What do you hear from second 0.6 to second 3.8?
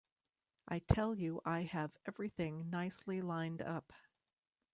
I tell you I have everything nicely lined